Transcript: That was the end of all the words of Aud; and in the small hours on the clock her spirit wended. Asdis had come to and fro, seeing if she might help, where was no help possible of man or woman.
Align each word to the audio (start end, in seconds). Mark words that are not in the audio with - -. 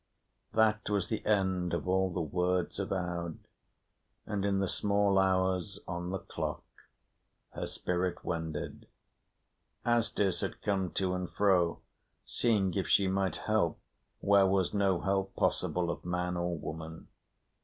That 0.51 0.89
was 0.89 1.09
the 1.09 1.23
end 1.27 1.75
of 1.75 1.87
all 1.87 2.09
the 2.11 2.23
words 2.23 2.79
of 2.79 2.91
Aud; 2.91 3.37
and 4.25 4.43
in 4.43 4.57
the 4.57 4.67
small 4.67 5.19
hours 5.19 5.77
on 5.87 6.09
the 6.09 6.17
clock 6.17 6.63
her 7.51 7.67
spirit 7.67 8.23
wended. 8.25 8.87
Asdis 9.85 10.41
had 10.41 10.63
come 10.63 10.89
to 10.93 11.13
and 11.13 11.29
fro, 11.29 11.83
seeing 12.25 12.73
if 12.73 12.87
she 12.87 13.07
might 13.07 13.35
help, 13.45 13.79
where 14.21 14.47
was 14.47 14.73
no 14.73 15.01
help 15.01 15.35
possible 15.35 15.91
of 15.91 16.03
man 16.03 16.35
or 16.35 16.57
woman. 16.57 17.07